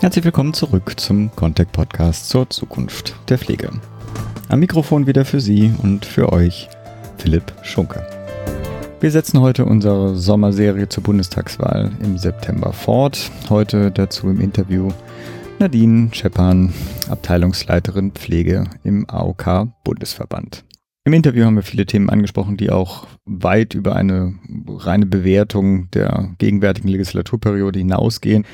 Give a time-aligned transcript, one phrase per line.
[0.00, 3.68] Herzlich willkommen zurück zum Contact Podcast zur Zukunft der Pflege.
[4.48, 6.70] Am Mikrofon wieder für Sie und für euch
[7.18, 8.06] Philipp Schunke.
[9.00, 13.30] Wir setzen heute unsere Sommerserie zur Bundestagswahl im September fort.
[13.50, 14.88] Heute dazu im Interview
[15.58, 16.72] Nadine Scheppan,
[17.10, 20.64] Abteilungsleiterin Pflege im AOK Bundesverband.
[21.04, 24.34] Im Interview haben wir viele Themen angesprochen, die auch weit über eine
[24.66, 28.46] reine Bewertung der gegenwärtigen Legislaturperiode hinausgehen.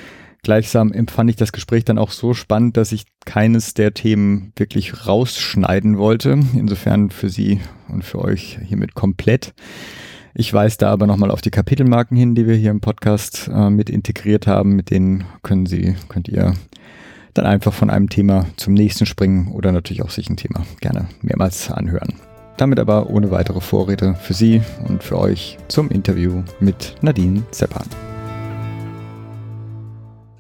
[0.47, 5.09] Gleichsam empfand ich das Gespräch dann auch so spannend, dass ich keines der Themen wirklich
[5.09, 6.39] rausschneiden wollte.
[6.55, 9.55] Insofern für Sie und für euch hiermit komplett.
[10.35, 13.71] Ich weise da aber nochmal auf die Kapitelmarken hin, die wir hier im Podcast äh,
[13.71, 14.77] mit integriert haben.
[14.77, 16.55] Mit denen können Sie, könnt ihr
[17.35, 21.09] dann einfach von einem Thema zum nächsten springen oder natürlich auch sich ein Thema gerne
[21.23, 22.15] mehrmals anhören.
[22.57, 27.89] Damit aber ohne weitere Vorrede für Sie und für euch zum Interview mit Nadine Zeppan.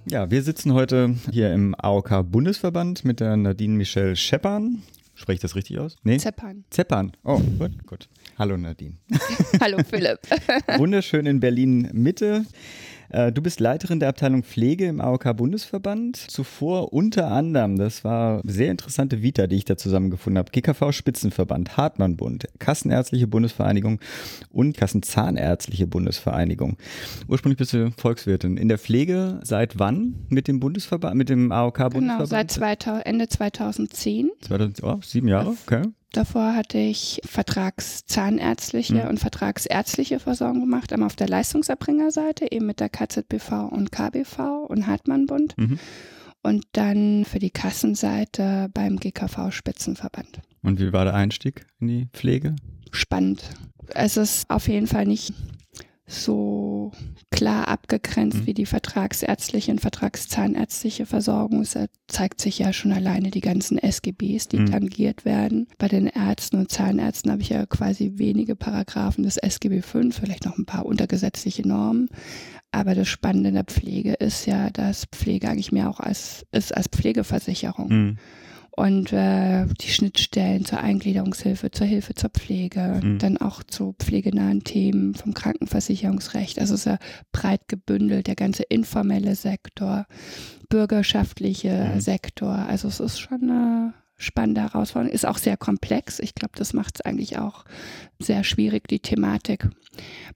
[0.09, 4.83] Ja, wir sitzen heute hier im AOK Bundesverband mit der Nadine Michelle Scheppan.
[5.17, 5.97] Spreche ich das richtig aus?
[6.05, 6.19] Nee?
[6.19, 6.65] Zeppan.
[6.71, 7.11] Zeppan.
[7.25, 8.09] Oh, gut, gut.
[8.39, 8.99] Hallo Nadine.
[9.61, 10.21] Hallo Philipp.
[10.79, 12.47] Wunderschön in Berlin Mitte.
[13.11, 16.17] Äh, du bist Leiterin der Abteilung Pflege im AOK Bundesverband.
[16.17, 21.77] Zuvor unter anderem, das war sehr interessante Vita, die ich da zusammengefunden habe, GKV Spitzenverband,
[21.77, 24.01] Hartmann Bund, Kassenärztliche Bundesvereinigung
[24.51, 26.77] und Kassenzahnärztliche Bundesvereinigung.
[27.29, 28.57] Ursprünglich bist du Volkswirtin.
[28.57, 32.19] In der Pflege seit wann mit dem Bundesverband, mit dem AOK Bundesverband?
[32.19, 34.31] Genau, seit 2000, Ende 2010.
[34.43, 35.83] 2000, oh, sieben Jahre, okay.
[36.17, 39.09] Davor hatte ich vertragszahnärztliche mhm.
[39.09, 44.87] und vertragsärztliche Versorgung gemacht, einmal auf der Leistungserbringerseite, eben mit der KZBV und KBV und
[44.87, 45.59] Hartmann-Bund.
[45.59, 45.79] Mhm.
[46.43, 50.41] Und dann für die Kassenseite beim GKV Spitzenverband.
[50.63, 52.57] Und wie war der Einstieg in die Pflege?
[52.93, 53.51] Spannend.
[53.89, 55.35] Es ist auf jeden Fall nicht
[56.07, 56.93] so
[57.31, 58.47] klar abgegrenzt mhm.
[58.47, 61.63] wie die vertragsärztliche und vertragszahnärztliche Versorgung.
[61.63, 64.71] Es zeigt sich ja schon alleine die ganzen SGBs, die mhm.
[64.71, 65.67] tangiert werden.
[65.79, 70.45] Bei den Ärzten und Zahnärzten habe ich ja quasi wenige Paragraphen des SGB 5, vielleicht
[70.45, 72.09] noch ein paar untergesetzliche Normen.
[72.71, 76.77] Aber das Spannende in der Pflege ist ja, dass Pflege eigentlich mehr auch als, ist
[76.77, 77.89] als Pflegeversicherung.
[77.89, 78.19] Mhm
[78.77, 83.19] und äh, die Schnittstellen zur Eingliederungshilfe, zur Hilfe zur Pflege, mhm.
[83.19, 86.59] dann auch zu pflegenahen Themen vom Krankenversicherungsrecht.
[86.59, 86.99] Also ja
[87.33, 90.07] breit gebündelt, der ganze informelle Sektor,
[90.69, 92.01] bürgerschaftliche mhm.
[92.01, 92.53] Sektor.
[92.53, 96.19] Also es ist schon eine spannende Herausforderung, ist auch sehr komplex.
[96.19, 97.65] Ich glaube, das macht es eigentlich auch
[98.19, 99.71] sehr schwierig, die Thematik.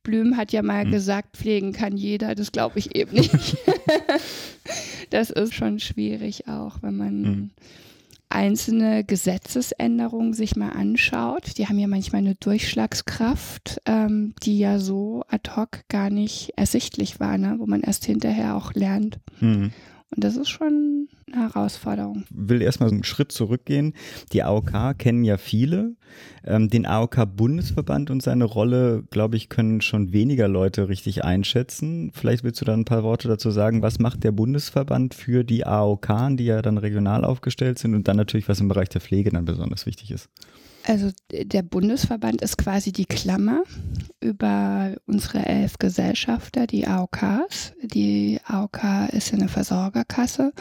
[0.02, 0.92] Blüm hat ja mal mhm.
[0.92, 2.34] gesagt, pflegen kann jeder.
[2.34, 3.58] Das glaube ich eben nicht.
[5.10, 7.50] das ist schon schwierig auch, wenn man mhm
[8.30, 15.24] einzelne Gesetzesänderungen sich mal anschaut, die haben ja manchmal eine Durchschlagskraft, ähm, die ja so
[15.28, 17.56] ad hoc gar nicht ersichtlich war, ne?
[17.58, 19.18] wo man erst hinterher auch lernt.
[19.41, 19.72] Mhm.
[20.15, 22.25] Und das ist schon eine Herausforderung.
[22.28, 23.94] Ich will erstmal einen Schritt zurückgehen.
[24.32, 25.94] Die AOK kennen ja viele.
[26.44, 32.10] Ähm, den AOK-Bundesverband und seine Rolle, glaube ich, können schon weniger Leute richtig einschätzen.
[32.12, 33.82] Vielleicht willst du da ein paar Worte dazu sagen.
[33.82, 38.16] Was macht der Bundesverband für die AOK, die ja dann regional aufgestellt sind und dann
[38.16, 40.28] natürlich, was im Bereich der Pflege dann besonders wichtig ist?
[40.90, 43.62] Also der Bundesverband ist quasi die Klammer
[44.20, 47.74] über unsere elf Gesellschafter, die AOKs.
[47.80, 50.52] Die AOK ist eine Versorgerkasse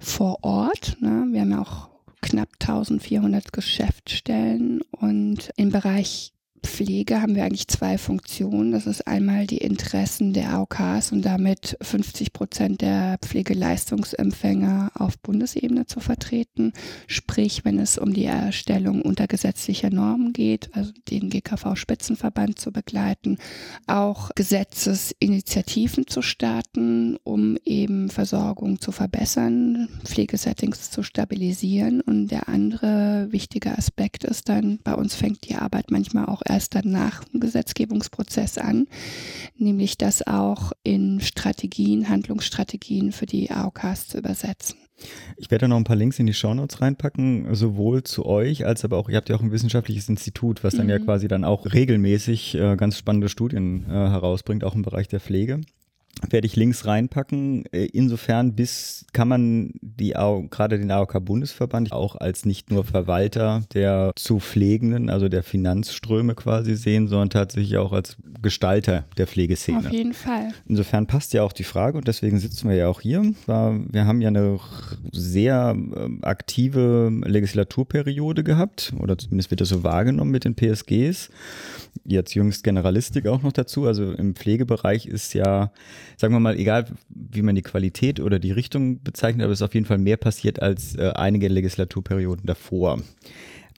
[0.00, 0.96] vor Ort.
[1.00, 1.28] Ne?
[1.30, 1.88] Wir haben auch
[2.20, 6.32] knapp 1400 Geschäftsstellen und im Bereich
[6.66, 8.72] Pflege haben wir eigentlich zwei Funktionen.
[8.72, 15.86] Das ist einmal die Interessen der AOKs und damit 50 Prozent der Pflegeleistungsempfänger auf Bundesebene
[15.86, 16.72] zu vertreten.
[17.06, 23.38] Sprich, wenn es um die Erstellung untergesetzlicher Normen geht, also den GKV-Spitzenverband zu begleiten,
[23.86, 32.00] auch Gesetzesinitiativen zu starten, um eben Versorgung zu verbessern, Pflegesettings zu stabilisieren.
[32.00, 36.55] Und der andere wichtige Aspekt ist dann, bei uns fängt die Arbeit manchmal auch erst
[36.58, 38.86] dann nach dem Gesetzgebungsprozess an,
[39.56, 44.76] nämlich das auch in Strategien, Handlungsstrategien für die AOKs zu übersetzen.
[45.36, 48.96] Ich werde noch ein paar Links in die Shownotes reinpacken, sowohl zu euch als aber
[48.96, 50.90] auch, ihr habt ja auch ein wissenschaftliches Institut, was dann mhm.
[50.90, 55.20] ja quasi dann auch regelmäßig äh, ganz spannende Studien äh, herausbringt, auch im Bereich der
[55.20, 55.60] Pflege
[56.32, 57.64] werde ich Links reinpacken.
[57.72, 60.10] Äh, insofern bis kann man die
[60.50, 66.34] gerade den AOK Bundesverband auch als nicht nur Verwalter der zu Pflegenden, also der Finanzströme
[66.34, 69.78] quasi sehen, sondern tatsächlich auch als Gestalter der Pflegeszene.
[69.78, 70.50] Auf jeden Fall.
[70.68, 73.22] Insofern passt ja auch die Frage und deswegen sitzen wir ja auch hier.
[73.46, 74.58] Wir haben ja eine
[75.12, 81.30] sehr ähm, aktive Legislaturperiode gehabt oder zumindest wird das so wahrgenommen mit den PSGs.
[82.04, 83.86] Jetzt jüngst Generalistik auch noch dazu.
[83.86, 85.72] Also im Pflegebereich ist ja,
[86.16, 89.66] sagen wir mal, egal wie man die Qualität oder die Richtung bezeichnet, aber es ist
[89.66, 93.00] auf jeden Fall mehr passiert als äh, einige Legislaturperioden davor.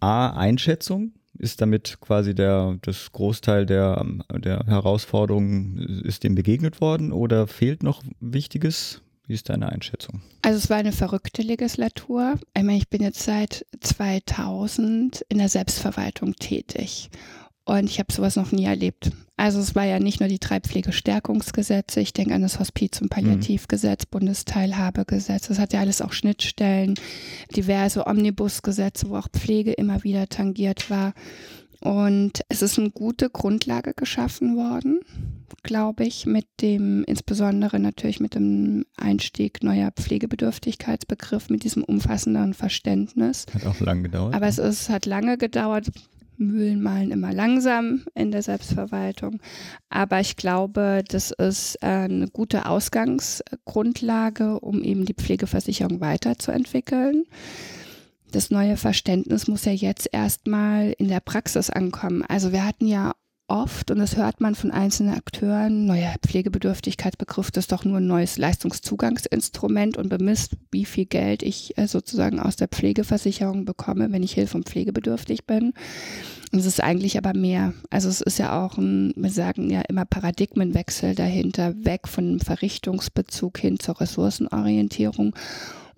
[0.01, 7.13] A, Einschätzung, ist damit quasi der, das Großteil der, der Herausforderungen, ist dem begegnet worden
[7.13, 9.03] oder fehlt noch Wichtiges?
[9.27, 10.23] Wie ist deine Einschätzung?
[10.41, 12.37] Also es war eine verrückte Legislatur.
[12.57, 17.11] Ich meine, ich bin jetzt seit 2000 in der Selbstverwaltung tätig
[17.69, 19.11] und ich habe sowas noch nie erlebt.
[19.37, 24.05] Also es war ja nicht nur die Treibpflegestärkungsgesetze, ich denke an das Hospiz- und Palliativgesetz,
[24.05, 24.11] mhm.
[24.11, 26.95] Bundesteilhabegesetz, das hat ja alles auch Schnittstellen,
[27.55, 31.13] diverse Omnibusgesetze, wo auch Pflege immer wieder tangiert war.
[31.81, 35.01] Und es ist eine gute Grundlage geschaffen worden,
[35.63, 43.47] glaube ich, mit dem, insbesondere natürlich mit dem Einstieg neuer Pflegebedürftigkeitsbegriff, mit diesem umfassenderen Verständnis.
[43.53, 44.35] Hat auch lange gedauert.
[44.35, 45.89] Aber es ist, hat lange gedauert.
[46.39, 49.41] Mühlen malen immer langsam in der Selbstverwaltung.
[49.91, 57.25] Aber ich glaube, das ist äh, eine gute Ausgangsgrundlage, um eben die Pflegeversicherung weiterzuentwickeln
[58.31, 62.25] das neue Verständnis muss ja jetzt erstmal in der Praxis ankommen.
[62.29, 63.15] Also wir hatten ja
[63.49, 68.39] oft, und das hört man von einzelnen Akteuren, neuer Pflegebedürftigkeitsbegriff, ist doch nur ein neues
[68.39, 74.33] Leistungszugangsinstrument und bemisst, wie viel Geld ich äh, sozusagen aus der Pflegeversicherung bekomme, wenn ich
[74.33, 75.73] hilfe- und pflegebedürftig bin.
[76.53, 77.75] Und es ist eigentlich aber mehr.
[77.91, 83.59] Also es ist ja auch ein, wir sagen ja immer Paradigmenwechsel dahinter, weg von Verrichtungsbezug
[83.59, 85.35] hin zur Ressourcenorientierung.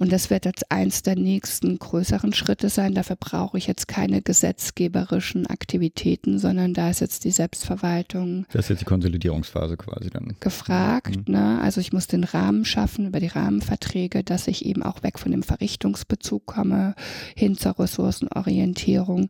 [0.01, 2.95] Und das wird jetzt eins der nächsten größeren Schritte sein.
[2.95, 8.47] Dafür brauche ich jetzt keine gesetzgeberischen Aktivitäten, sondern da ist jetzt die Selbstverwaltung.
[8.51, 10.37] Das ist jetzt die Konsolidierungsphase quasi dann.
[10.41, 11.29] Gefragt.
[11.29, 11.35] Mhm.
[11.35, 11.61] Ne?
[11.61, 15.33] Also ich muss den Rahmen schaffen über die Rahmenverträge, dass ich eben auch weg von
[15.33, 16.95] dem Verrichtungsbezug komme,
[17.37, 19.29] hin zur Ressourcenorientierung.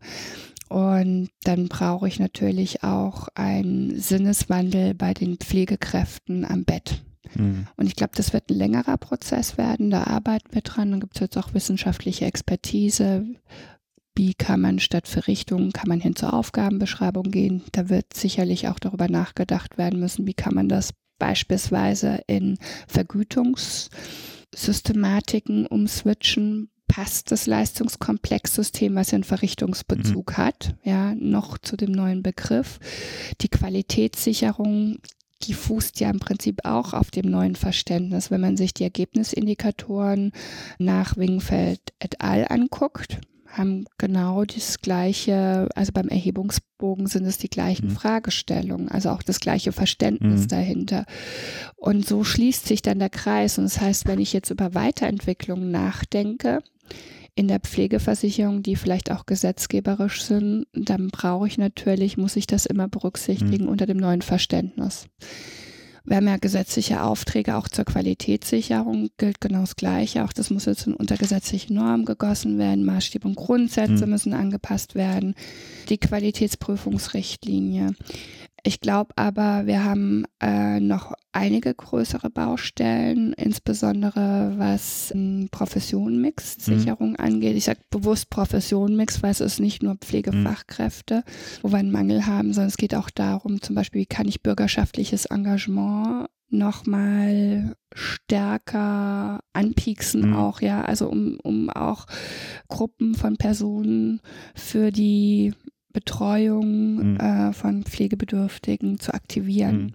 [0.68, 7.02] Und dann brauche ich natürlich auch einen Sinneswandel bei den Pflegekräften am Bett.
[7.34, 7.66] Mhm.
[7.76, 9.90] Und ich glaube, das wird ein längerer Prozess werden.
[9.90, 10.90] Da arbeiten wir dran.
[10.90, 13.26] Dann gibt es jetzt auch wissenschaftliche Expertise.
[14.14, 17.62] Wie kann man statt Verrichtungen, kann man hin zur Aufgabenbeschreibung gehen?
[17.72, 25.66] Da wird sicherlich auch darüber nachgedacht werden müssen, wie kann man das beispielsweise in Vergütungssystematiken
[25.66, 30.36] umswitchen, passt das Leistungskomplexsystem, was ja einen Verrichtungsbezug mhm.
[30.36, 32.80] hat, ja, noch zu dem neuen Begriff.
[33.40, 34.98] Die Qualitätssicherung
[35.42, 38.30] die fußt ja im Prinzip auch auf dem neuen Verständnis.
[38.30, 40.32] Wenn man sich die Ergebnisindikatoren
[40.78, 42.46] nach Wingfeld et al.
[42.48, 43.18] anguckt,
[43.52, 47.92] haben genau das gleiche, also beim Erhebungsbogen sind es die gleichen mhm.
[47.92, 50.48] Fragestellungen, also auch das gleiche Verständnis mhm.
[50.48, 51.04] dahinter.
[51.76, 53.58] Und so schließt sich dann der Kreis.
[53.58, 56.62] Und das heißt, wenn ich jetzt über Weiterentwicklung nachdenke,
[57.34, 62.66] in der Pflegeversicherung, die vielleicht auch gesetzgeberisch sind, dann brauche ich natürlich, muss ich das
[62.66, 63.70] immer berücksichtigen mhm.
[63.70, 65.06] unter dem neuen Verständnis.
[66.04, 70.24] Wir haben ja gesetzliche Aufträge auch zur Qualitätssicherung, gilt genau das Gleiche.
[70.24, 72.84] Auch das muss jetzt in untergesetzliche Normen gegossen werden.
[72.84, 74.12] Maßstäbe und Grundsätze mhm.
[74.12, 75.34] müssen angepasst werden.
[75.88, 77.94] Die Qualitätsprüfungsrichtlinie.
[78.62, 87.16] Ich glaube aber, wir haben äh, noch einige größere Baustellen, insbesondere was ähm, Professionenmix-Sicherung mhm.
[87.16, 87.56] angeht.
[87.56, 91.22] Ich sage bewusst Professionenmix, weil es ist nicht nur Pflegefachkräfte, mhm.
[91.62, 94.42] wo wir einen Mangel haben, sondern es geht auch darum, zum Beispiel, wie kann ich
[94.42, 100.36] bürgerschaftliches Engagement nochmal stärker anpieksen mhm.
[100.36, 102.06] auch, ja, also um, um auch
[102.68, 104.20] Gruppen von Personen
[104.54, 105.54] für die
[105.92, 107.16] Betreuung mhm.
[107.16, 109.76] äh, von Pflegebedürftigen zu aktivieren.
[109.76, 109.94] Mhm.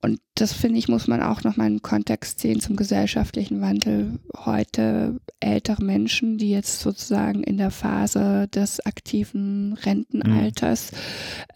[0.00, 4.20] Und das finde ich, muss man auch noch mal in Kontext sehen zum gesellschaftlichen Wandel.
[4.36, 10.96] Heute ältere Menschen, die jetzt sozusagen in der Phase des aktiven Rentenalters, mhm.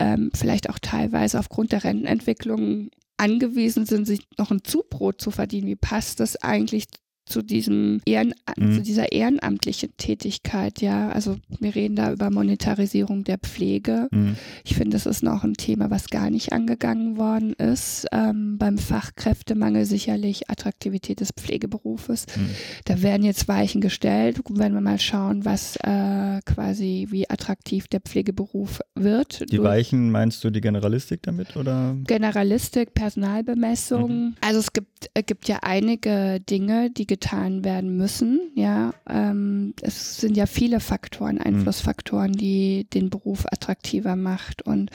[0.00, 5.68] ähm, vielleicht auch teilweise aufgrund der Rentenentwicklung angewiesen sind, sich noch ein Zubrot zu verdienen.
[5.68, 6.86] Wie passt das eigentlich
[7.24, 8.74] zu diesem Ehren, mhm.
[8.74, 11.10] zu dieser ehrenamtlichen Tätigkeit, ja.
[11.10, 14.08] Also wir reden da über Monetarisierung der Pflege.
[14.10, 14.36] Mhm.
[14.64, 18.06] Ich finde, das ist noch ein Thema, was gar nicht angegangen worden ist.
[18.12, 22.26] Ähm, beim Fachkräftemangel sicherlich Attraktivität des Pflegeberufes.
[22.36, 22.50] Mhm.
[22.86, 24.40] Da werden jetzt Weichen gestellt.
[24.50, 29.50] Wenn wir mal schauen, was äh, quasi, wie attraktiv der Pflegeberuf wird.
[29.50, 31.96] Die Weichen meinst du die Generalistik damit oder?
[32.06, 34.10] Generalistik, Personalbemessung.
[34.10, 34.34] Mhm.
[34.40, 38.40] Also es gibt, äh, gibt ja einige Dinge, die getan werden müssen.
[38.54, 41.42] Ja, ähm, es sind ja viele Faktoren, mhm.
[41.42, 44.62] Einflussfaktoren, die den Beruf attraktiver macht.
[44.62, 44.90] Und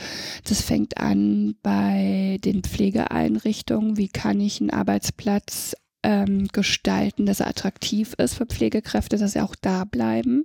[0.50, 3.98] das fängt an bei den Pflegeeinrichtungen.
[3.98, 9.42] Wie kann ich einen Arbeitsplatz ähm, gestalten, dass er attraktiv ist für Pflegekräfte, dass sie
[9.42, 10.44] auch da bleiben.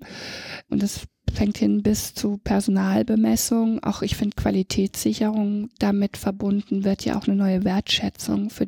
[0.68, 3.82] Und das fängt hin bis zu Personalbemessung.
[3.82, 8.66] Auch ich finde Qualitätssicherung damit verbunden wird ja auch eine neue Wertschätzung für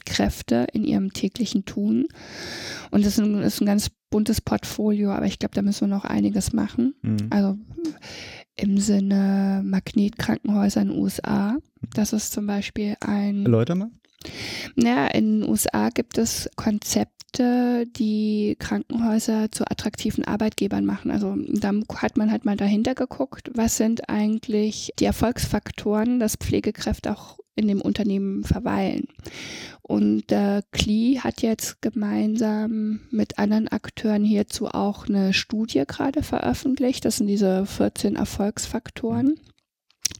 [0.00, 2.06] Pflegekräfte in ihrem täglichen Tun.
[2.90, 5.96] Und das ist ein, ist ein ganz buntes Portfolio, aber ich glaube, da müssen wir
[5.96, 6.94] noch einiges machen.
[7.02, 7.28] Mhm.
[7.30, 7.56] Also
[8.56, 11.56] im Sinne Magnetkrankenhäuser in den USA.
[11.94, 13.44] Das ist zum Beispiel ein.
[13.44, 13.90] Erläuter mal.
[14.76, 21.10] Ja, in den USA gibt es Konzepte, die Krankenhäuser zu attraktiven Arbeitgebern machen.
[21.10, 27.12] Also da hat man halt mal dahinter geguckt, was sind eigentlich die Erfolgsfaktoren, dass Pflegekräfte
[27.12, 29.08] auch in dem Unternehmen verweilen.
[29.82, 37.04] Und äh, CLI hat jetzt gemeinsam mit anderen Akteuren hierzu auch eine Studie gerade veröffentlicht.
[37.04, 39.40] Das sind diese 14 Erfolgsfaktoren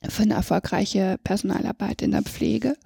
[0.09, 2.76] für eine erfolgreiche Personalarbeit in der Pflege.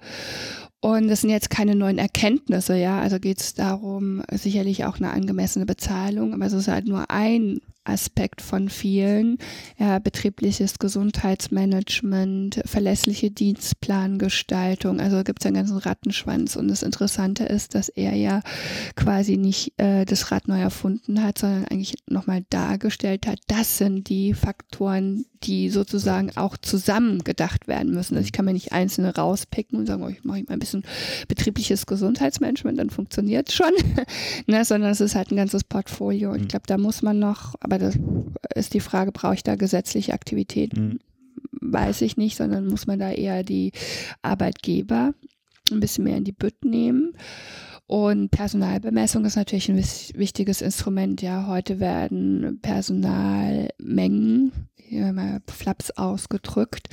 [0.81, 2.99] Und das sind jetzt keine neuen Erkenntnisse, ja.
[2.99, 7.61] Also geht es darum, sicherlich auch eine angemessene Bezahlung, aber es ist halt nur ein
[7.85, 9.37] Aspekt von vielen.
[9.77, 14.99] Ja, betriebliches Gesundheitsmanagement, verlässliche Dienstplangestaltung.
[14.99, 16.55] Also gibt es einen ganzen Rattenschwanz.
[16.55, 18.41] Und das Interessante ist, dass er ja
[18.95, 24.09] quasi nicht äh, das Rad neu erfunden hat, sondern eigentlich nochmal dargestellt hat, das sind
[24.09, 28.15] die Faktoren, die sozusagen auch zusammen gedacht werden müssen.
[28.15, 30.83] Also ich kann mir nicht einzelne rauspicken und sagen, oh, ich mache mal ein bisschen
[31.27, 33.71] betriebliches Gesundheitsmanagement, dann funktioniert schon,
[34.47, 36.33] ne, sondern es ist halt ein ganzes Portfolio.
[36.33, 36.47] Ich mhm.
[36.47, 37.99] glaube, da muss man noch, aber aber das
[38.55, 40.81] ist die Frage, brauche ich da gesetzliche Aktivitäten?
[40.81, 40.99] Mhm.
[41.61, 43.71] Weiß ich nicht, sondern muss man da eher die
[44.21, 45.13] Arbeitgeber
[45.71, 47.17] ein bisschen mehr in die Bütt nehmen.
[47.87, 51.21] Und Personalbemessung ist natürlich ein wichtiges Instrument.
[51.21, 56.87] Ja, heute werden Personalmengen, hier mal Flaps ausgedrückt,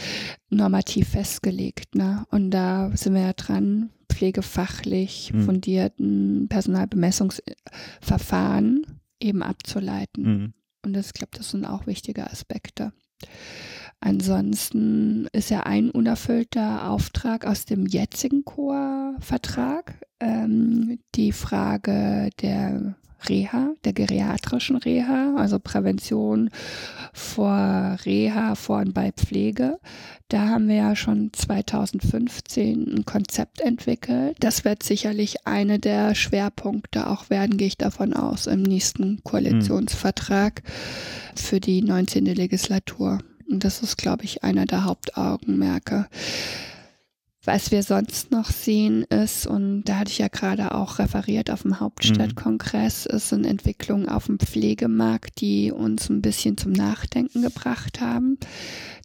[0.51, 1.95] normativ festgelegt.
[1.95, 2.27] Ne?
[2.31, 5.43] Und da sind wir ja dran, pflegefachlich mhm.
[5.43, 8.85] fundierten Personalbemessungsverfahren
[9.19, 10.25] eben abzuleiten.
[10.25, 10.53] Mhm.
[10.83, 12.93] Und das, ich glaube, das sind auch wichtige Aspekte.
[14.01, 22.97] Ansonsten ist ja ein unerfüllter Auftrag aus dem jetzigen Chor-Vertrag ähm, die Frage der
[23.29, 26.50] Reha, der geriatrischen Reha, also Prävention
[27.12, 29.79] vor Reha, vor und bei Pflege.
[30.29, 34.37] Da haben wir ja schon 2015 ein Konzept entwickelt.
[34.41, 40.62] Das wird sicherlich eine der Schwerpunkte auch werden, gehe ich davon aus, im nächsten Koalitionsvertrag
[41.37, 42.25] für die 19.
[42.25, 43.19] Legislatur.
[43.50, 46.07] Und das ist, glaube ich, einer der Hauptaugenmerke.
[47.45, 51.63] Was wir sonst noch sehen ist, und da hatte ich ja gerade auch referiert auf
[51.63, 53.17] dem Hauptstadtkongress, mhm.
[53.17, 58.39] ist eine Entwicklung auf dem Pflegemarkt, die uns ein bisschen zum Nachdenken gebracht haben.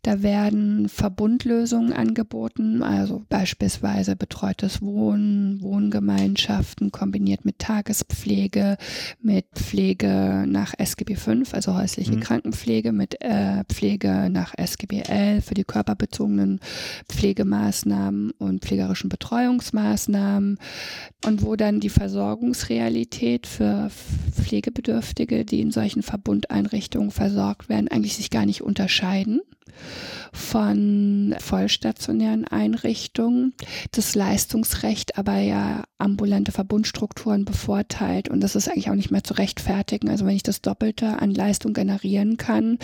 [0.07, 8.77] Da werden Verbundlösungen angeboten, also beispielsweise betreutes Wohnen, Wohngemeinschaften kombiniert mit Tagespflege,
[9.19, 12.21] mit Pflege nach SGB V, also häusliche mhm.
[12.21, 16.61] Krankenpflege, mit äh, Pflege nach SGB L für die körperbezogenen
[17.09, 20.57] Pflegemaßnahmen und pflegerischen Betreuungsmaßnahmen
[21.25, 23.91] und wo dann die Versorgungsrealität für
[24.31, 29.41] Pflegebedürftige, die in solchen Verbundeinrichtungen versorgt werden, eigentlich sich gar nicht unterscheiden
[30.37, 33.53] von vollstationären Einrichtungen,
[33.91, 39.33] das Leistungsrecht aber ja ambulante Verbundstrukturen bevorteilt und das ist eigentlich auch nicht mehr zu
[39.33, 40.09] rechtfertigen.
[40.09, 42.77] Also wenn ich das Doppelte an Leistung generieren kann,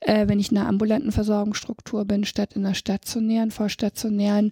[0.00, 4.50] äh, wenn ich in einer ambulanten Versorgungsstruktur bin statt in einer stationären, vollstationären,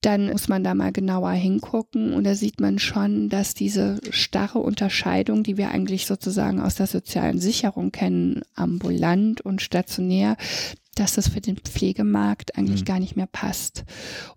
[0.00, 4.60] dann muss man da mal genauer hingucken und da sieht man schon, dass diese starre
[4.60, 10.36] Unterscheidung, die wir eigentlich sozusagen aus der sozialen Sicherung kennen, ambulant und stationär,
[10.94, 12.86] dass das für den Pflegemarkt eigentlich mhm.
[12.86, 13.84] gar nicht mehr passt.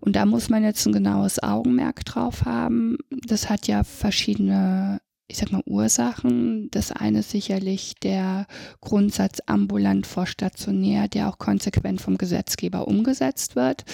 [0.00, 2.96] Und da muss man jetzt ein genaues Augenmerk drauf haben.
[3.26, 5.00] Das hat ja verschiedene
[5.34, 6.70] ich sag mal, Ursachen.
[6.70, 8.46] Das eine ist sicherlich der
[8.80, 13.84] Grundsatz ambulant vor stationär, der auch konsequent vom Gesetzgeber umgesetzt wird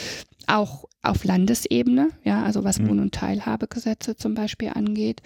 [0.47, 2.89] auch auf Landesebene, ja, also was mhm.
[2.89, 5.23] Wohn- und Teilhabegesetze zum Beispiel angeht.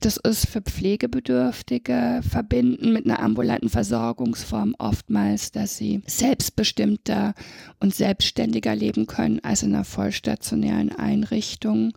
[0.00, 7.34] Das ist für Pflegebedürftige verbinden mit einer ambulanten Versorgungsform oftmals, dass sie selbstbestimmter
[7.80, 11.92] und selbstständiger leben können als in einer vollstationären Einrichtung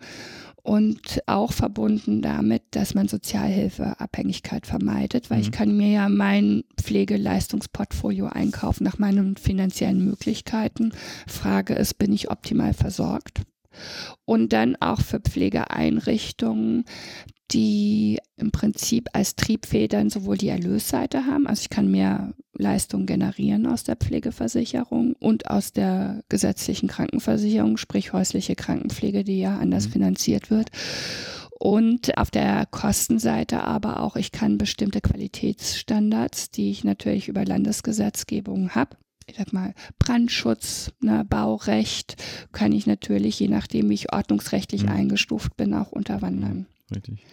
[0.68, 5.44] und auch verbunden damit, dass man Sozialhilfeabhängigkeit vermeidet, weil mhm.
[5.44, 10.92] ich kann mir ja mein Pflegeleistungsportfolio einkaufen nach meinen finanziellen Möglichkeiten.
[11.26, 13.44] Frage ist, bin ich optimal versorgt?
[14.26, 16.84] Und dann auch für Pflegeeinrichtungen,
[17.52, 23.66] die im Prinzip als Triebfedern sowohl die Erlösseite haben, also ich kann mehr Leistung generieren
[23.66, 29.92] aus der Pflegeversicherung und aus der gesetzlichen Krankenversicherung, sprich häusliche Krankenpflege, die ja anders mhm.
[29.92, 30.70] finanziert wird.
[31.60, 38.76] Und auf der Kostenseite aber auch, ich kann bestimmte Qualitätsstandards, die ich natürlich über Landesgesetzgebung
[38.76, 42.16] habe, ich sag mal, Brandschutz, ne, Baurecht,
[42.52, 44.90] kann ich natürlich, je nachdem, wie ich ordnungsrechtlich mhm.
[44.90, 46.68] eingestuft bin, auch unterwandern.
[46.94, 47.26] Richtig.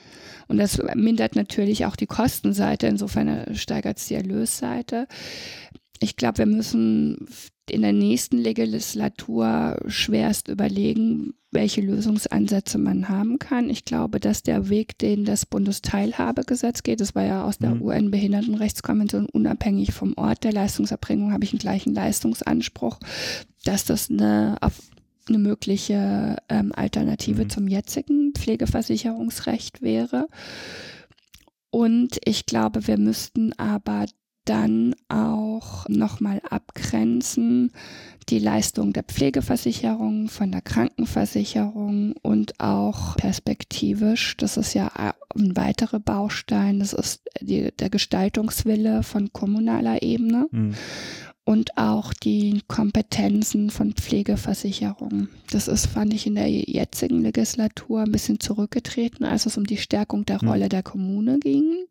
[0.48, 5.06] Und das mindert natürlich auch die Kostenseite, insofern steigert es die Erlösseite.
[6.00, 7.28] Ich glaube, wir müssen
[7.70, 13.70] in der nächsten Legislatur schwerst überlegen, welche Lösungsansätze man haben kann.
[13.70, 17.82] Ich glaube, dass der Weg, den das Bundesteilhabegesetz geht, das war ja aus der mhm.
[17.82, 22.98] UN-Behindertenrechtskonvention, unabhängig vom Ort der Leistungserbringung habe ich einen gleichen Leistungsanspruch,
[23.64, 24.74] dass das eine, auf
[25.28, 27.50] eine mögliche ähm, Alternative mhm.
[27.50, 30.28] zum jetzigen Pflegeversicherungsrecht wäre.
[31.70, 34.06] Und ich glaube, wir müssten aber
[34.44, 37.72] dann auch nochmal abgrenzen
[38.28, 44.90] die Leistung der Pflegeversicherung von der Krankenversicherung und auch perspektivisch, das ist ja
[45.34, 50.46] ein weiterer Baustein, das ist die, der Gestaltungswille von kommunaler Ebene.
[50.50, 50.74] Mhm
[51.44, 55.28] und auch die Kompetenzen von Pflegeversicherungen.
[55.50, 59.76] Das ist, fand ich in der jetzigen Legislatur ein bisschen zurückgetreten, als es um die
[59.76, 60.48] Stärkung der hm.
[60.48, 61.84] Rolle der Kommune ging,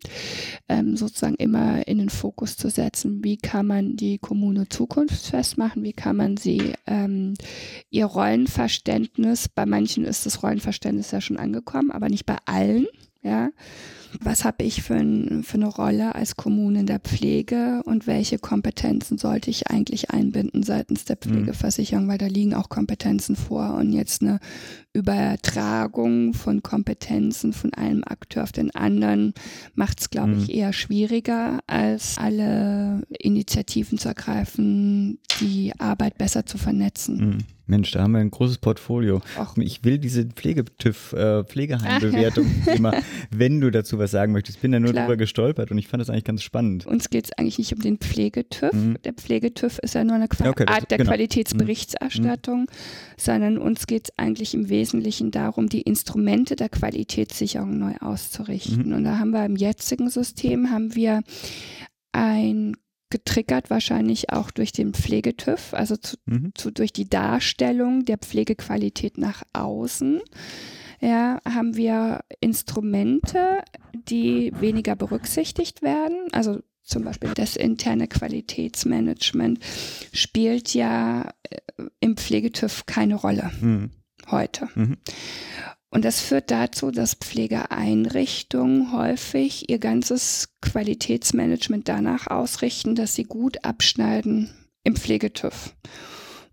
[0.68, 5.84] ähm, sozusagen immer in den Fokus zu setzen, wie kann man die Kommune zukunftsfest machen,
[5.84, 7.36] wie kann man sie ähm,
[7.92, 12.88] ihr Rollenverständnis, bei manchen ist das Rollenverständnis ja schon angekommen, aber nicht bei allen,
[13.22, 13.50] ja,
[14.22, 18.38] was habe ich für, ein, für eine Rolle als Kommune in der Pflege und welche
[18.38, 21.30] Kompetenzen sollte ich eigentlich einbinden seitens der mhm.
[21.30, 24.40] Pflegeversicherung, weil da liegen auch Kompetenzen vor und jetzt eine
[24.94, 29.34] Übertragung von Kompetenzen von einem Akteur auf den anderen
[29.74, 30.54] macht es, glaube ich, mhm.
[30.54, 37.18] eher schwieriger, als alle Initiativen zu ergreifen, die Arbeit besser zu vernetzen.
[37.18, 37.38] Mhm.
[37.66, 39.22] Mensch, da haben wir ein großes Portfolio.
[39.40, 39.58] Och.
[39.58, 42.94] Ich will diese Pflegetüv, äh, Pflegeheimbewertung immer,
[43.32, 44.62] wenn du dazu was sagen möchtest.
[44.62, 45.06] Bin da nur Klar.
[45.06, 46.86] drüber gestolpert und ich fand das eigentlich ganz spannend.
[46.86, 48.74] Uns geht es eigentlich nicht um den Pflegetüv.
[48.74, 48.98] Mhm.
[49.04, 51.12] Der Pflegetüv ist ja nur eine Qua okay, Art der genau.
[51.12, 52.68] Qualitätsberichterstattung, mhm.
[53.18, 58.88] sondern uns geht es eigentlich im Wesentlichen darum, die Instrumente der Qualitätssicherung neu auszurichten.
[58.88, 58.94] Mhm.
[58.94, 61.22] Und da haben wir im jetzigen System haben wir
[62.12, 62.76] ein
[63.14, 66.52] getriggert wahrscheinlich auch durch den Pflegetüv, also zu, mhm.
[66.56, 70.20] zu, durch die Darstellung der Pflegequalität nach außen.
[71.00, 73.60] Ja, haben wir Instrumente,
[73.94, 76.18] die weniger berücksichtigt werden.
[76.32, 79.60] Also zum Beispiel das interne Qualitätsmanagement
[80.12, 81.60] spielt ja äh,
[82.00, 83.92] im Pflegetüv keine Rolle mhm.
[84.32, 84.70] heute.
[84.74, 84.98] Mhm.
[85.94, 93.64] Und das führt dazu, dass Pflegeeinrichtungen häufig ihr ganzes Qualitätsmanagement danach ausrichten, dass sie gut
[93.64, 94.50] abschneiden
[94.84, 95.76] im Pflegetüv.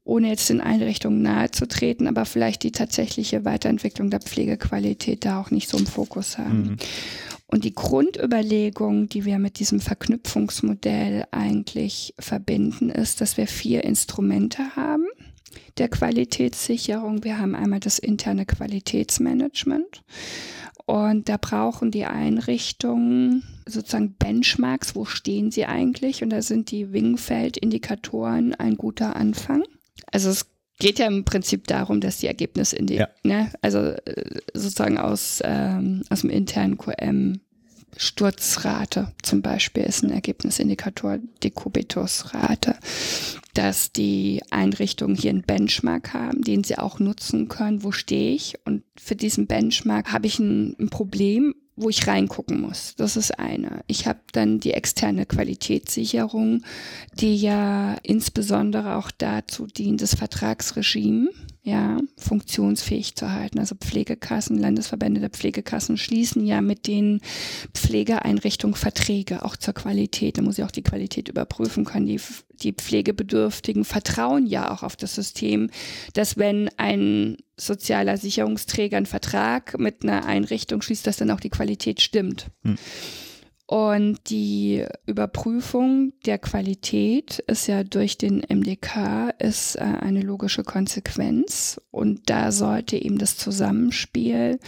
[0.05, 5.41] Ohne jetzt den Einrichtungen nahe zu treten, aber vielleicht die tatsächliche Weiterentwicklung der Pflegequalität da
[5.41, 6.63] auch nicht so im Fokus haben.
[6.63, 6.77] Mhm.
[7.47, 14.77] Und die Grundüberlegung, die wir mit diesem Verknüpfungsmodell eigentlich verbinden, ist, dass wir vier Instrumente
[14.77, 15.07] haben
[15.79, 17.25] der Qualitätssicherung.
[17.25, 20.03] Wir haben einmal das interne Qualitätsmanagement.
[20.87, 26.23] Und da brauchen die Einrichtungen sozusagen Benchmarks, wo stehen sie eigentlich?
[26.23, 29.63] Und da sind die Wingfeld-Indikatoren ein guter Anfang.
[30.11, 30.47] Also es
[30.81, 33.09] geht ja im Prinzip darum, dass die Ergebnisse in die, ja.
[33.23, 37.41] ne, also äh, sozusagen aus, ähm, aus dem internen QM
[37.97, 42.77] Sturzrate zum Beispiel ist ein Ergebnisindikator, Dekubitusrate,
[43.55, 47.83] dass die Einrichtungen hier einen Benchmark haben, den sie auch nutzen können.
[47.83, 48.55] Wo stehe ich?
[48.65, 52.95] Und für diesen Benchmark habe ich ein, ein Problem, wo ich reingucken muss.
[52.97, 53.83] Das ist eine.
[53.87, 56.63] Ich habe dann die externe Qualitätssicherung,
[57.15, 61.31] die ja insbesondere auch dazu dient, das Vertragsregime
[61.63, 63.59] ja, funktionsfähig zu halten.
[63.59, 67.21] Also Pflegekassen, Landesverbände der Pflegekassen schließen ja mit den
[67.75, 70.39] Pflegeeinrichtungen Verträge, auch zur Qualität.
[70.39, 72.07] Da muss ich auch die Qualität überprüfen können.
[72.07, 72.21] Die,
[72.63, 75.71] die Pflegebedürftigen vertrauen ja auch auf das System,
[76.15, 81.51] dass wenn ein sozialer Sicherungsträger einen Vertrag mit einer Einrichtung schließt, dass dann auch die
[81.51, 82.47] Qualität stimmt.
[82.63, 82.79] Hm.
[83.71, 91.81] Und die Überprüfung der Qualität ist ja durch den MDK ist äh, eine logische Konsequenz.
[91.93, 94.59] Und da sollte eben das Zusammenspiel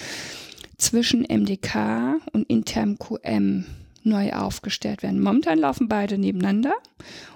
[0.79, 3.65] zwischen MDK und internem QM
[4.05, 5.21] neu aufgestellt werden.
[5.21, 6.75] Momentan laufen beide nebeneinander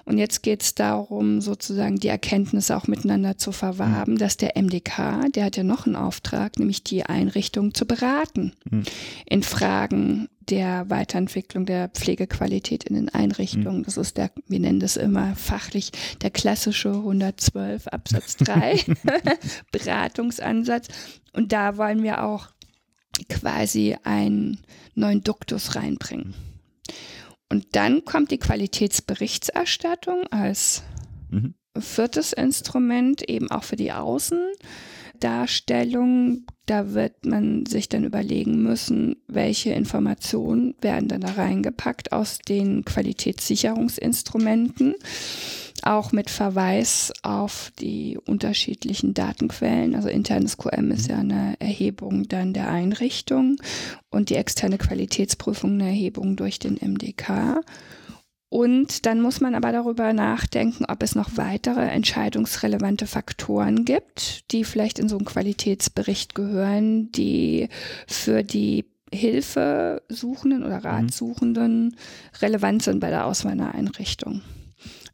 [0.05, 4.17] und jetzt geht es darum, sozusagen die Erkenntnisse auch miteinander zu verwaben, mhm.
[4.17, 8.83] dass der MDK, der hat ja noch einen Auftrag, nämlich die Einrichtung zu beraten mhm.
[9.25, 13.79] in Fragen der Weiterentwicklung der Pflegequalität in den Einrichtungen.
[13.79, 13.83] Mhm.
[13.83, 18.85] Das ist der, wir nennen das immer fachlich, der klassische 112 Absatz 3
[19.71, 20.87] Beratungsansatz.
[21.33, 22.47] Und da wollen wir auch
[23.29, 24.59] quasi einen
[24.95, 26.33] neuen Duktus reinbringen.
[27.49, 30.83] Und dann kommt die Qualitätsberichterstattung als
[31.29, 31.53] mhm.
[31.77, 36.45] viertes Instrument eben auch für die Außendarstellung.
[36.65, 42.83] Da wird man sich dann überlegen müssen, welche Informationen werden dann da reingepackt aus den
[42.83, 44.95] Qualitätssicherungsinstrumenten
[45.85, 49.95] auch mit Verweis auf die unterschiedlichen Datenquellen.
[49.95, 53.57] Also internes QM ist ja eine Erhebung dann der Einrichtung
[54.09, 57.61] und die externe Qualitätsprüfung eine Erhebung durch den MDK.
[58.49, 64.63] Und dann muss man aber darüber nachdenken, ob es noch weitere entscheidungsrelevante Faktoren gibt, die
[64.63, 67.67] vielleicht in so einen Qualitätsbericht gehören, die
[68.07, 70.85] für die Hilfesuchenden oder mhm.
[70.85, 71.97] Ratsuchenden
[72.41, 74.41] relevant sind bei der Auswahl einer Einrichtung.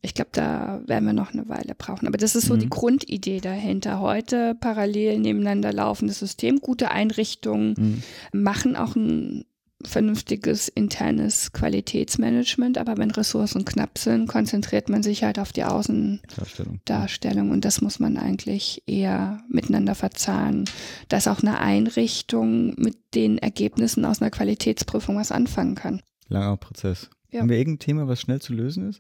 [0.06, 2.08] Ich glaube, da werden wir noch eine Weile brauchen.
[2.08, 2.60] Aber das ist so mhm.
[2.60, 4.02] die Grundidee dahinter.
[4.02, 8.04] Heute parallel nebeneinander laufendes System, gute Einrichtungen mhm.
[8.34, 9.46] machen auch ein
[9.88, 16.82] vernünftiges internes Qualitätsmanagement, aber wenn Ressourcen knapp sind, konzentriert man sich halt auf die Außendarstellung.
[16.86, 17.52] Darstellung.
[17.52, 20.66] Und das muss man eigentlich eher miteinander verzahnen,
[21.10, 26.02] dass auch eine Einrichtung mit den Ergebnissen aus einer Qualitätsprüfung was anfangen kann.
[26.28, 27.10] Langer Prozess.
[27.32, 27.42] Ja.
[27.42, 29.00] Haben wir irgendein Thema, was schnell zu lösen ist?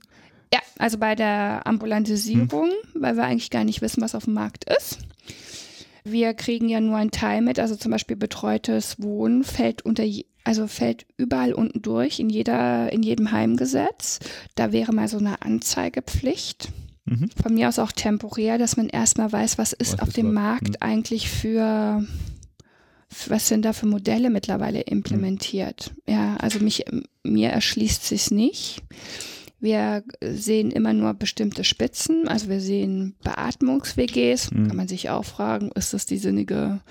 [0.53, 3.01] Ja, also bei der Ambulantisierung, hm.
[3.01, 4.99] weil wir eigentlich gar nicht wissen, was auf dem Markt ist.
[6.03, 10.03] Wir kriegen ja nur einen Teil mit, also zum Beispiel betreutes Wohnen fällt unter,
[10.43, 14.19] also fällt überall unten durch in jeder, in jedem Heimgesetz.
[14.55, 16.69] Da wäre mal so eine Anzeigepflicht.
[17.05, 17.29] Mhm.
[17.41, 20.27] Von mir aus auch temporär, dass man erstmal weiß, was ist was auf ist dem
[20.27, 20.33] was?
[20.33, 20.75] Markt mhm.
[20.81, 22.05] eigentlich für,
[23.27, 25.93] was sind da für Modelle mittlerweile implementiert.
[26.05, 26.13] Mhm.
[26.13, 26.85] Ja, also mich,
[27.23, 28.81] mir erschließt sich nicht.
[29.63, 34.67] Wir sehen immer nur bestimmte Spitzen, also wir sehen Beatmungs-WGs, mhm.
[34.67, 36.81] kann man sich auch fragen, ist das die sinnige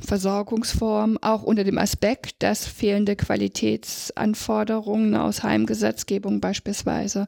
[0.00, 7.26] Versorgungsform, auch unter dem Aspekt, dass fehlende Qualitätsanforderungen aus Heimgesetzgebung beispielsweise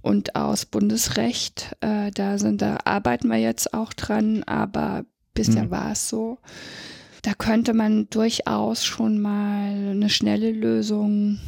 [0.00, 5.70] und aus Bundesrecht, äh, da sind, da arbeiten wir jetzt auch dran, aber bisher mhm.
[5.70, 6.38] war es so.
[7.20, 11.40] Da könnte man durchaus schon mal eine schnelle Lösung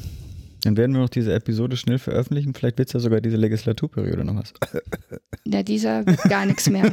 [0.63, 2.55] dann werden wir noch diese Episode schnell veröffentlichen.
[2.55, 4.53] Vielleicht wird es ja sogar diese Legislaturperiode noch was.
[5.45, 6.93] Ja, dieser wird gar nichts mehr.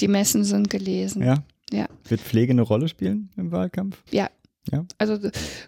[0.00, 1.22] Die Messen sind gelesen.
[1.22, 1.42] Ja.
[1.72, 1.88] ja.
[2.06, 4.02] Wird Pflege eine Rolle spielen im Wahlkampf?
[4.10, 4.28] Ja.
[4.70, 4.84] Ja.
[4.98, 5.18] Also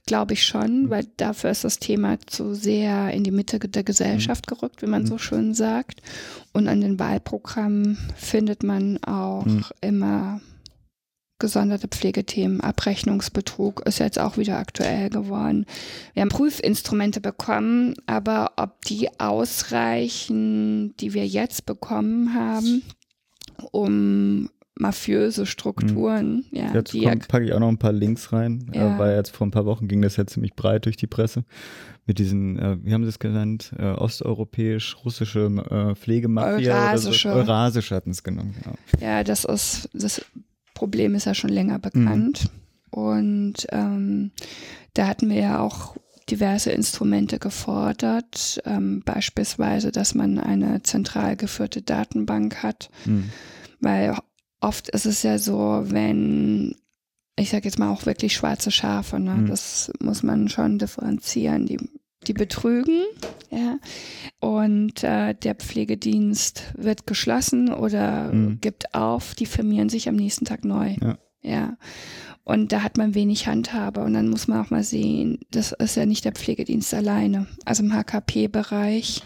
[0.06, 0.90] glaube ich schon, mhm.
[0.90, 4.54] weil dafür ist das Thema zu sehr in die Mitte der Gesellschaft mhm.
[4.54, 5.06] gerückt, wie man mhm.
[5.06, 6.02] so schön sagt.
[6.52, 9.64] Und an den Wahlprogrammen findet man auch mhm.
[9.80, 10.40] immer
[11.40, 12.60] gesonderte Pflegethemen.
[12.60, 15.66] Abrechnungsbetrug ist jetzt auch wieder aktuell geworden.
[16.14, 22.82] Wir haben Prüfinstrumente bekommen, aber ob die ausreichen, die wir jetzt bekommen haben,
[23.72, 24.48] um
[24.80, 26.44] mafiöse Strukturen.
[26.50, 26.56] Mhm.
[26.56, 28.96] Ja, Dazu packe ich auch noch ein paar Links rein, äh, ja.
[28.96, 31.44] äh, weil jetzt vor ein paar Wochen ging das ja ziemlich breit durch die Presse
[32.06, 37.28] mit diesen, äh, wie haben sie es genannt, äh, osteuropäisch-russische äh, Pflegemafia Eurasische.
[37.28, 37.34] so.
[37.34, 38.54] Eurasisch hatten es genommen.
[38.62, 38.76] Genau.
[39.00, 40.24] Ja, das ist, das
[40.80, 42.44] Problem ist ja schon länger bekannt.
[42.44, 42.98] Mhm.
[42.98, 44.30] Und ähm,
[44.94, 45.94] da hatten wir ja auch
[46.30, 53.28] diverse Instrumente gefordert, ähm, beispielsweise, dass man eine zentral geführte Datenbank hat, mhm.
[53.80, 54.16] weil
[54.60, 56.76] oft ist es ja so, wenn
[57.36, 59.34] ich sage jetzt mal auch wirklich schwarze Schafe, ne?
[59.34, 59.46] Mhm.
[59.48, 61.78] das muss man schon differenzieren, die
[62.26, 63.02] die betrügen,
[63.50, 63.78] ja,
[64.40, 68.60] und äh, der Pflegedienst wird geschlossen oder mhm.
[68.60, 70.96] gibt auf, die firmieren sich am nächsten Tag neu.
[71.00, 71.18] Ja.
[71.42, 71.76] ja.
[72.44, 74.00] Und da hat man wenig Handhabe.
[74.00, 77.46] Und dann muss man auch mal sehen, das ist ja nicht der Pflegedienst alleine.
[77.64, 79.22] Also im HKP-Bereich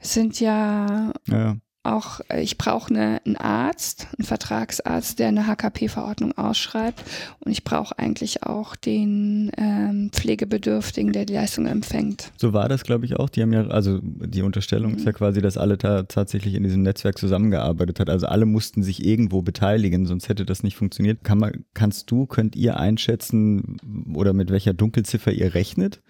[0.00, 1.56] sind ja, ja
[1.88, 7.02] auch, äh, ich brauche eine, einen Arzt, einen Vertragsarzt, der eine HKP-Verordnung ausschreibt.
[7.40, 12.32] Und ich brauche eigentlich auch den ähm, Pflegebedürftigen, der die Leistung empfängt.
[12.36, 13.28] So war das, glaube ich, auch.
[13.28, 14.98] Die haben ja, also die Unterstellung mhm.
[14.98, 18.10] ist ja quasi, dass alle da tatsächlich in diesem Netzwerk zusammengearbeitet hat.
[18.10, 21.24] Also alle mussten sich irgendwo beteiligen, sonst hätte das nicht funktioniert.
[21.24, 23.78] Kann man, kannst du, könnt ihr einschätzen
[24.14, 26.00] oder mit welcher Dunkelziffer ihr rechnet?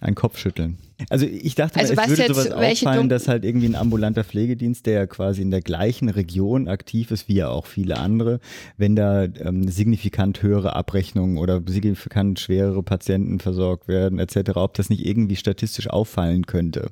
[0.00, 0.78] Ein Kopfschütteln.
[1.10, 4.86] Also ich dachte, also es würde jetzt, sowas auffallen, dass halt irgendwie ein ambulanter Pflegedienst,
[4.86, 8.40] der ja quasi in der gleichen Region aktiv ist, wie ja auch viele andere,
[8.76, 14.90] wenn da ähm, signifikant höhere Abrechnungen oder signifikant schwerere Patienten versorgt werden etc., ob das
[14.90, 16.90] nicht irgendwie statistisch auffallen könnte.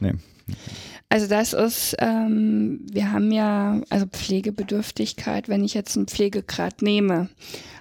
[0.00, 0.14] Nee.
[1.08, 7.28] Also das ist, ähm, wir haben ja, also Pflegebedürftigkeit, wenn ich jetzt einen Pflegegrad nehme,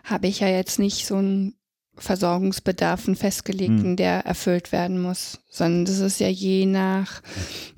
[0.03, 1.53] habe ich ja jetzt nicht so ein
[1.97, 3.95] Versorgungsbedarf, einen festgelegten, hm.
[3.95, 7.21] der erfüllt werden muss, sondern das ist ja je nach,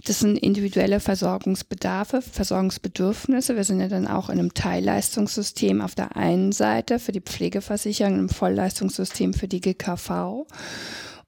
[0.05, 3.55] das sind individuelle Versorgungsbedarfe, Versorgungsbedürfnisse.
[3.55, 8.13] Wir sind ja dann auch in einem Teilleistungssystem auf der einen Seite für die Pflegeversicherung,
[8.13, 10.45] einem Vollleistungssystem für die GKV.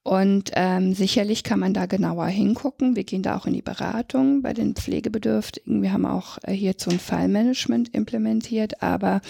[0.03, 2.95] Und ähm, sicherlich kann man da genauer hingucken.
[2.95, 5.83] Wir gehen da auch in die Beratung bei den Pflegebedürftigen.
[5.83, 8.81] Wir haben auch äh, hierzu ein Fallmanagement implementiert.
[8.81, 9.21] Aber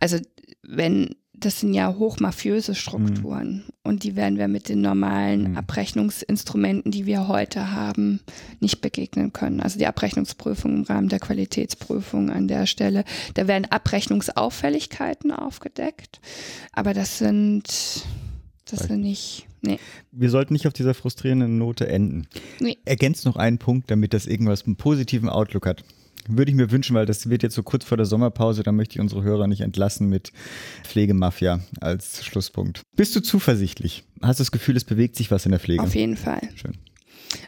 [0.00, 0.18] also
[0.62, 3.72] wenn das sind ja hochmafiöse Strukturen mhm.
[3.82, 5.56] und die werden wir mit den normalen mhm.
[5.56, 8.20] Abrechnungsinstrumenten, die wir heute haben,
[8.60, 9.60] nicht begegnen können.
[9.60, 16.20] Also die Abrechnungsprüfung im Rahmen der Qualitätsprüfung an der Stelle, da werden Abrechnungsauffälligkeiten aufgedeckt,
[16.72, 18.04] aber das sind
[18.70, 19.78] das sind nicht Nee.
[20.12, 22.28] Wir sollten nicht auf dieser frustrierenden Note enden.
[22.60, 22.78] Nee.
[22.84, 25.82] Ergänzt noch einen Punkt, damit das irgendwas einen positiven Outlook hat.
[26.28, 28.96] Würde ich mir wünschen, weil das wird jetzt so kurz vor der Sommerpause, da möchte
[28.96, 30.32] ich unsere Hörer nicht entlassen mit
[30.84, 32.82] Pflegemafia als Schlusspunkt.
[32.96, 34.04] Bist du zuversichtlich?
[34.22, 35.82] Hast du das Gefühl, es bewegt sich was in der Pflege?
[35.82, 36.40] Auf jeden Fall.
[36.54, 36.76] Schön.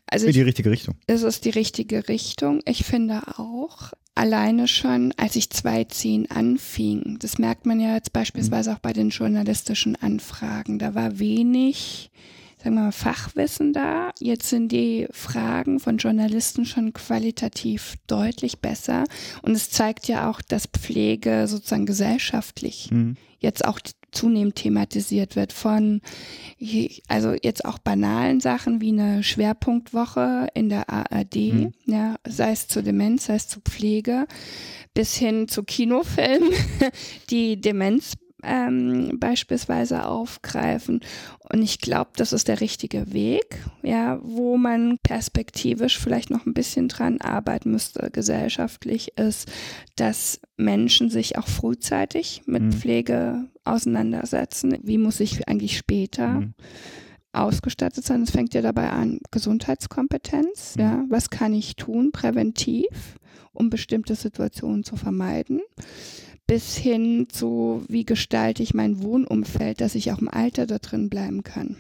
[0.06, 0.96] Also in die richtige Richtung.
[1.06, 2.60] Es ist die richtige Richtung.
[2.66, 8.74] Ich finde auch, alleine schon, als ich 2010 anfing, das merkt man ja jetzt beispielsweise
[8.74, 12.10] auch bei den journalistischen Anfragen, da war wenig
[12.62, 14.10] sagen wir mal, Fachwissen da.
[14.18, 19.04] Jetzt sind die Fragen von Journalisten schon qualitativ deutlich besser.
[19.42, 23.16] Und es zeigt ja auch, dass Pflege sozusagen gesellschaftlich mhm.
[23.38, 23.80] jetzt auch
[24.12, 26.02] zunehmend thematisiert wird von,
[27.08, 31.72] also jetzt auch banalen Sachen wie eine Schwerpunktwoche in der ARD, mhm.
[31.86, 34.26] ja, sei es zur Demenz, sei es zur Pflege,
[34.92, 36.50] bis hin zu Kinofilmen,
[37.30, 41.00] die Demenz ähm, beispielsweise aufgreifen.
[41.52, 46.54] Und ich glaube, das ist der richtige Weg, ja, wo man perspektivisch vielleicht noch ein
[46.54, 49.50] bisschen dran arbeiten müsste, gesellschaftlich ist,
[49.96, 52.72] dass Menschen sich auch frühzeitig mit mhm.
[52.72, 54.78] Pflege auseinandersetzen.
[54.82, 56.54] Wie muss ich eigentlich später mhm.
[57.32, 58.22] ausgestattet sein?
[58.22, 60.82] Es fängt ja dabei an, Gesundheitskompetenz, mhm.
[60.82, 63.16] ja, was kann ich tun präventiv,
[63.52, 65.60] um bestimmte Situationen zu vermeiden?
[66.50, 71.08] Bis hin zu, wie gestalte ich mein Wohnumfeld, dass ich auch im Alter da drin
[71.08, 71.76] bleiben kann.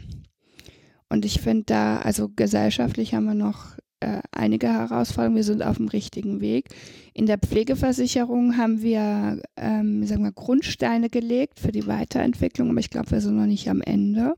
[1.08, 5.34] Und ich finde da, also gesellschaftlich haben wir noch äh, einige Herausforderungen.
[5.34, 6.68] Wir sind auf dem richtigen Weg.
[7.14, 12.90] In der Pflegeversicherung haben wir, ähm, sagen wir, Grundsteine gelegt für die Weiterentwicklung, aber ich
[12.90, 14.34] glaube, wir sind noch nicht am Ende.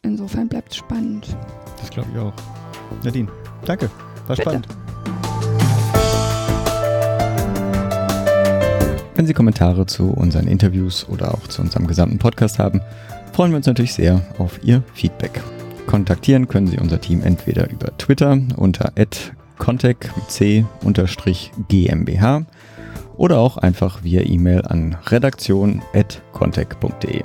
[0.00, 1.36] Insofern bleibt es spannend.
[1.78, 2.32] Das glaube ich auch.
[3.04, 3.30] Nadine,
[3.66, 3.90] danke.
[4.26, 4.48] War Bitte.
[4.48, 4.68] spannend.
[9.14, 12.80] Wenn Sie Kommentare zu unseren Interviews oder auch zu unserem gesamten Podcast haben,
[13.34, 15.42] freuen wir uns natürlich sehr auf Ihr Feedback.
[15.86, 18.90] Kontaktieren können Sie unser Team entweder über Twitter unter
[19.58, 20.66] contact c-gmbh
[23.16, 27.22] oder auch einfach via E-Mail an redaktion.contact.de.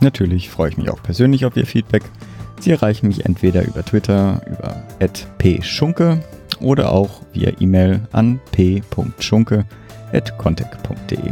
[0.00, 2.02] Natürlich freue ich mich auch persönlich auf Ihr Feedback.
[2.60, 4.82] Sie erreichen mich entweder über Twitter über
[5.38, 6.20] @pschunke
[6.58, 9.64] oder auch via E-Mail an p.schunke@
[10.38, 11.30] contact.de.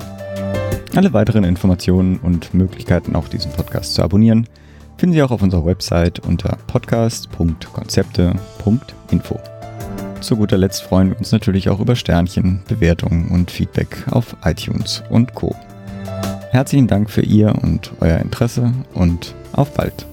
[0.95, 4.47] Alle weiteren Informationen und Möglichkeiten, auch diesen Podcast zu abonnieren,
[4.97, 9.41] finden Sie auch auf unserer Website unter podcast.konzepte.info.
[10.21, 15.03] Zu guter Letzt freuen wir uns natürlich auch über Sternchen, Bewertungen und Feedback auf iTunes
[15.11, 15.57] und Co.
[16.51, 20.07] Herzlichen Dank für Ihr und Euer Interesse und auf bald.